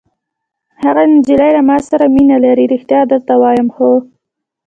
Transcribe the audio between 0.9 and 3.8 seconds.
نجلۍ له ما سره مینه لري! ریښتیا درته وایم.